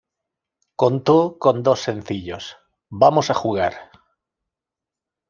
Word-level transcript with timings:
Contó 0.75 1.37
con 1.37 1.61
dos 1.61 1.81
sencillos: 1.83 2.57
"¡Vamos 2.89 3.29
a 3.29 3.35
jugar! 3.35 3.91